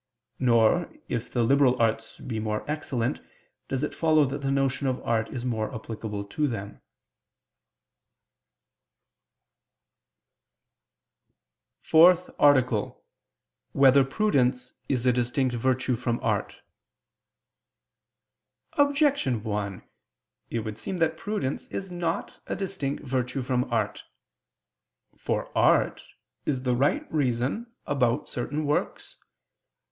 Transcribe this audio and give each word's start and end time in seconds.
Nor, 0.39 0.91
if 1.09 1.31
the 1.31 1.43
liberal 1.43 1.79
arts 1.79 2.17
be 2.19 2.39
more 2.39 2.67
excellent, 2.67 3.19
does 3.67 3.83
it 3.83 3.93
follow 3.93 4.25
that 4.25 4.41
the 4.41 4.49
notion 4.49 4.87
of 4.87 4.99
art 5.01 5.29
is 5.29 5.45
more 5.45 5.71
applicable 5.75 6.23
to 6.23 6.47
them.________________________ 6.47 6.71
FOURTH 11.83 12.31
ARTICLE 12.39 12.83
[I 12.83 12.83
II, 12.83 12.91
Q. 12.93 12.93
57, 12.93 12.93
Art. 12.97 13.73
4] 13.73 13.79
Whether 13.79 14.03
Prudence 14.03 14.73
Is 14.89 15.05
a 15.05 15.13
Distinct 15.13 15.53
Virtue 15.53 15.95
from 15.95 16.19
Art? 16.23 16.55
Objection 18.73 19.43
1: 19.43 19.83
It 20.49 20.59
would 20.61 20.79
seem 20.79 20.97
that 20.97 21.15
prudence 21.15 21.67
is 21.67 21.91
not 21.91 22.39
a 22.47 22.55
distinct 22.55 23.03
virtue 23.03 23.43
from 23.43 23.71
art. 23.71 24.03
For 25.15 25.55
art 25.55 26.03
is 26.47 26.63
the 26.63 26.73
right 26.75 27.05
reason 27.13 27.71
about 27.85 28.27
certain 28.29 28.65
works. 28.65 29.17